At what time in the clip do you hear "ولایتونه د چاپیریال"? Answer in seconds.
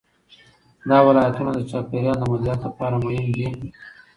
1.07-2.17